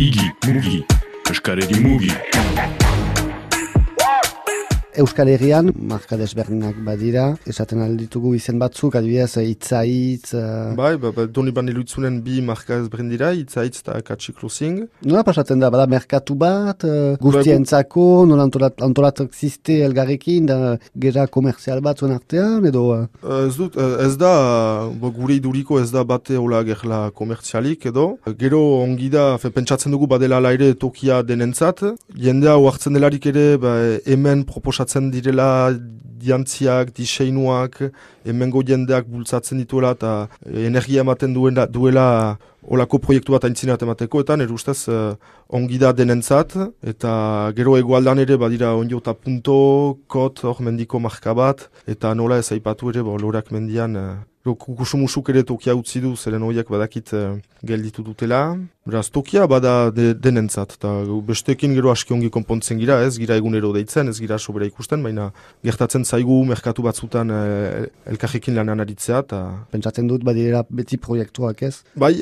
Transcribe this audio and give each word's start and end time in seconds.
Igi, 0.00 0.32
mugi, 0.46 0.84
eskareri 1.30 1.80
mugi. 1.80 2.12
Euskal 4.98 5.28
Herrian, 5.30 5.70
marka 5.86 6.16
desberdinak 6.18 6.74
badira, 6.82 7.36
esaten 7.46 7.78
alditugu 7.84 8.32
izen 8.34 8.58
batzuk, 8.58 8.96
adibidez, 8.98 9.38
itzaitz... 9.38 10.32
Uh... 10.34 10.72
Bai, 10.74 10.96
ba, 10.98 11.12
ba, 11.14 11.26
doni 11.30 11.52
ban 11.54 11.68
elutzunen 11.70 12.16
bi 12.24 12.40
marka 12.42 12.80
ezberdin 12.80 13.12
dira, 13.12 13.28
itzaitz 13.38 13.84
eta 13.84 14.00
katsi 14.02 14.34
closing. 14.34 14.80
Nola 15.06 15.22
pasatzen 15.26 15.62
da, 15.62 15.70
bada 15.70 15.86
merkatu 15.90 16.34
bat, 16.34 16.82
uh, 16.88 17.14
guztientzako, 17.22 18.06
nola 18.26 18.48
antolat, 18.48 18.82
antolatzak 18.82 19.30
ziste 19.30 19.76
elgarrekin, 19.86 20.48
da 20.50 20.74
gera 21.06 21.28
komerzial 21.30 21.84
bat 21.86 22.02
zuen 22.02 22.16
artean, 22.16 22.66
edo... 22.66 22.82
Uh, 23.22 23.38
ez 23.44 23.54
dut, 23.60 23.78
ez 23.78 24.16
da, 24.18 24.34
bo, 24.90 25.12
gure 25.14 25.38
iduriko 25.38 25.78
ez 25.78 25.92
da 25.94 26.02
bate 26.02 26.34
hola 26.40 26.64
gerla 26.66 27.00
komerzialik, 27.14 27.86
edo. 27.92 28.08
Gero 28.42 28.64
ongi 28.80 29.06
da, 29.14 29.36
fe, 29.38 29.54
pentsatzen 29.54 29.94
dugu 29.94 30.10
badela 30.10 30.42
laire 30.42 30.72
tokia 30.74 31.22
denentzat, 31.22 31.86
jendea 32.26 32.58
huartzen 32.58 32.98
delarik 32.98 33.30
ere, 33.30 33.46
ba, 33.62 33.78
hemen 34.02 34.42
proposatzen 34.50 34.80
bultzatzen 34.90 35.10
direla 35.12 35.70
diantziak, 36.20 36.92
diseinuak, 36.96 37.80
hemengo 38.24 38.62
jendeak 38.66 39.08
bultzatzen 39.08 39.60
dituela 39.62 39.94
eta 39.96 40.14
energia 40.46 41.04
ematen 41.04 41.34
duela, 41.34 41.66
duela 41.66 42.06
olako 42.70 43.00
proiektu 43.02 43.34
bat 43.34 43.46
aintzinat 43.48 43.82
emateko, 43.82 44.20
eta 44.24 44.36
nire 44.36 44.52
ustez 44.52 44.78
uh, 44.92 45.14
ongi 45.48 45.80
da 45.80 45.92
denentzat, 45.96 46.56
eta 46.92 47.12
gero 47.56 47.76
egualdan 47.80 48.20
ere 48.22 48.36
badira 48.40 48.74
ongi 48.76 48.98
eta 48.98 49.16
punto, 49.16 49.60
kot, 50.12 50.44
hor 50.44 50.60
mendiko 50.66 51.00
marka 51.00 51.34
bat, 51.34 51.68
eta 51.88 52.14
nola 52.14 52.40
ez 52.42 52.50
aipatu 52.52 52.92
ere, 52.92 53.06
bo, 53.06 53.16
lorak 53.18 53.50
mendian, 53.56 53.96
uh, 53.96 54.10
Kukusumusuk 54.40 55.28
ere 55.28 55.42
tokia 55.44 55.74
utzi 55.76 56.00
du, 56.00 56.14
zeren 56.16 56.40
horiek 56.40 56.70
badakit 56.72 57.10
uh, 57.12 57.34
gelditu 57.60 58.00
dutela. 58.00 58.56
Beraz, 58.88 59.10
tokia 59.12 59.44
bada 59.44 59.90
de, 59.92 60.14
denentzat, 60.16 60.78
eta 60.78 60.94
bestekin 61.28 61.74
gero 61.76 61.92
aski 61.92 62.14
ongi 62.16 62.30
konpontzen 62.32 62.80
gira, 62.80 63.02
ez 63.04 63.18
gira 63.20 63.36
egunero 63.36 63.74
deitzen, 63.76 64.08
ez 64.08 64.16
gira 64.16 64.38
sobera 64.40 64.64
ikusten, 64.64 65.04
baina 65.04 65.28
gertatzen 65.66 66.08
zaigu 66.10 66.40
merkatu 66.48 66.82
batzutan 66.82 67.30
uh, 67.30 67.86
elkarrekin 68.10 68.56
lanan 68.58 68.82
aritzea. 68.82 69.22
Ta... 69.30 69.40
Pentsatzen 69.70 70.08
dut, 70.10 70.24
badira 70.26 70.64
beti 70.68 70.98
proiektuak 70.98 71.62
ez? 71.66 71.74
Bai, 71.94 72.14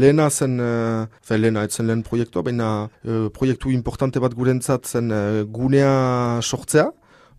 lehena 0.00 0.30
zen, 0.30 0.56
uh, 0.64 1.04
fe, 1.26 1.38
lehena 1.40 1.66
etzen 1.68 1.90
lehen 1.90 2.04
proiektua, 2.06 2.44
baina 2.46 2.70
uh, 2.86 3.28
proiektu 3.34 3.74
importante 3.74 4.22
bat 4.22 4.36
gurentzat 4.38 4.88
zen 4.88 5.12
uh, 5.12 5.44
gunea 5.58 5.92
sortzea, 6.40 6.90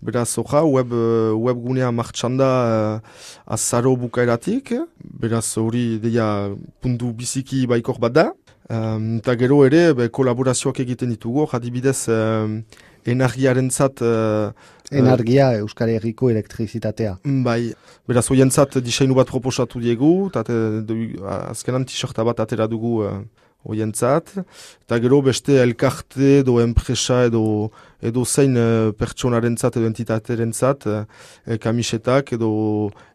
Beraz, 0.00 0.30
oja, 0.40 0.62
web, 0.64 0.94
webgunea 1.44 1.90
martxan 1.92 2.38
da 2.40 2.46
uh, 2.96 3.18
azaro 3.52 3.90
bukaeratik, 4.00 4.72
beraz 5.20 5.44
hori 5.60 5.98
deia 6.00 6.24
puntu 6.80 7.10
biziki 7.18 7.66
baikor 7.68 8.00
bat 8.00 8.14
da. 8.16 8.24
Eta 8.70 9.34
gero 9.36 9.64
ere, 9.66 9.90
be, 9.98 10.06
kolaborazioak 10.14 10.80
egiten 10.86 11.10
ditugu, 11.12 11.44
jadibidez 11.52 12.06
um, 12.08 12.62
energiaren 13.04 13.68
zat... 13.68 14.00
Uh, 14.00 14.78
Energia 14.90 15.50
uh, 15.54 15.60
Euskal 15.64 15.94
Herriko 15.94 16.30
elektrizitatea. 16.30 17.18
Bai, 17.46 17.72
beraz, 18.08 18.26
hoien 18.30 18.50
zat 18.50 18.78
diseinu 18.84 19.14
bat 19.18 19.28
proposatu 19.30 19.80
diegu, 19.82 20.30
eta 20.30 20.44
azkenan 21.50 21.86
t-shirta 21.86 22.26
bat 22.26 22.42
atera 22.42 22.66
dugu 22.70 22.98
oientzat, 23.64 24.32
eta 24.86 24.98
gero 25.02 25.20
beste 25.22 25.58
elkarte 25.60 26.40
edo 26.40 26.58
enpresa 26.62 27.24
edo 27.28 27.70
edo 28.00 28.24
zein 28.24 28.56
uh, 28.56 28.92
pertsonaren 28.96 29.58
zat 29.60 29.76
edo 29.76 29.88
entitateren 29.90 30.54
zat 30.56 30.86
uh, 30.88 31.04
kamisetak 31.60 32.32
edo 32.38 32.50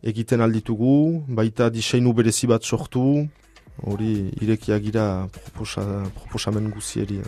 egiten 0.05 0.45
alditugu, 0.45 1.23
baita 1.27 1.71
diseinu 1.73 2.13
berezi 2.13 2.47
bat 2.51 2.63
sortu, 2.63 3.25
hori 3.81 4.29
irekiagira 4.41 5.25
proposa, 5.33 6.05
proposamen 6.21 6.69
guzieri. 6.71 7.23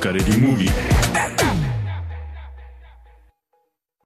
Got 0.00 0.14
a 0.14 0.18
Karadi 0.20 0.40
Movie. 0.40 1.67